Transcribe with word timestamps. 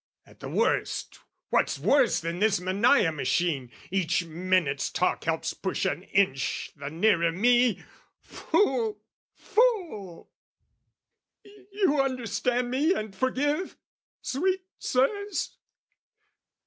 at 0.25 0.39
the 0.39 0.49
worst, 0.49 1.19
what's 1.51 1.77
worse 1.77 2.19
Than 2.21 2.39
this 2.39 2.59
Mannaia 2.59 3.15
machine, 3.15 3.71
each 3.91 4.25
minute's 4.25 4.89
talk, 4.89 5.25
Helps 5.25 5.53
push 5.53 5.85
an 5.85 6.01
inch 6.01 6.71
the 6.75 6.89
nearer 6.89 7.31
me? 7.31 7.83
Fool, 8.19 8.99
fool! 9.35 10.31
You 11.71 12.01
understand 12.01 12.71
me 12.71 12.93
and 12.95 13.15
forgive, 13.15 13.77
sweet 14.23 14.63
Sirs? 14.79 15.57